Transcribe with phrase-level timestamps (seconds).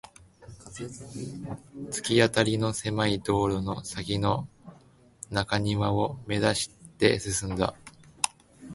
[1.91, 4.47] 突き当たりの狭い通路の先の
[5.29, 7.75] 中庭を目指して進んだ